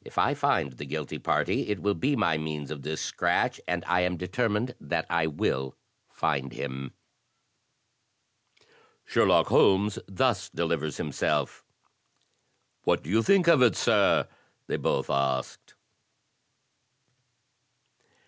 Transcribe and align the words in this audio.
If 0.00 0.16
I 0.16 0.34
find 0.34 0.74
the 0.74 0.84
guilty 0.86 1.18
party, 1.18 1.66
it 1.68 1.80
will 1.80 1.94
be 1.96 2.14
by 2.14 2.38
means 2.38 2.70
of 2.70 2.82
this 2.82 3.00
scratch; 3.00 3.60
and 3.66 3.84
I 3.88 4.02
am 4.02 4.16
determined 4.16 4.76
that 4.80 5.06
I 5.10 5.26
will 5.26 5.74
find 6.08 6.52
him." 6.52 6.92
Sherlock 9.04 9.48
Holmes 9.48 9.98
thus 10.06 10.48
delivers 10.48 10.98
himself: 10.98 11.64
"What 12.84 13.02
do 13.02 13.10
you 13.10 13.24
think 13.24 13.48
of 13.48 13.60
it, 13.60 13.74
sir?" 13.74 14.28
they 14.68 14.76
both 14.76 15.10
asked. 15.10 15.74